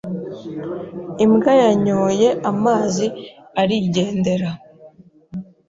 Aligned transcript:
Imbwa 1.23 1.51
yanyoye 1.61 2.29
amazi 2.51 3.05
arigendera. 3.61 4.49